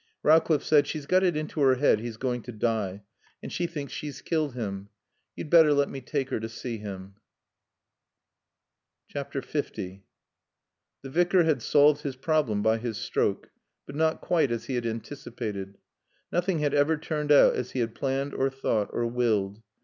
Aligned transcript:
Rowcliffe 0.23 0.63
said: 0.63 0.87
"She's 0.87 1.05
got 1.05 1.21
it 1.21 1.37
into 1.37 1.61
her 1.61 1.75
head 1.75 1.99
he's 1.99 2.17
going 2.17 2.41
to 2.41 2.51
die, 2.51 3.03
and 3.43 3.53
she 3.53 3.67
thinks 3.67 3.93
she's 3.93 4.19
killed 4.19 4.55
him. 4.55 4.89
You'd 5.35 5.51
better 5.51 5.73
let 5.75 5.89
me 5.91 6.01
take 6.01 6.29
her 6.31 6.39
to 6.39 6.49
see 6.49 6.79
him." 6.79 7.17
L 9.13 9.23
The 9.31 10.01
Vicar 11.03 11.43
had 11.43 11.61
solved 11.61 12.01
his 12.01 12.15
problem 12.15 12.63
by 12.63 12.79
his 12.79 12.97
stroke, 12.97 13.51
but 13.85 13.93
not 13.93 14.21
quite 14.21 14.49
as 14.49 14.65
he 14.65 14.73
had 14.73 14.87
anticipated. 14.87 15.77
Nothing 16.31 16.57
had 16.57 16.73
ever 16.73 16.97
turned 16.97 17.31
out 17.31 17.53
as 17.53 17.73
he 17.73 17.79
had 17.79 17.93
planned 17.93 18.33
or 18.33 18.49
thought 18.49 18.89
or 18.91 19.05
willed. 19.05 19.61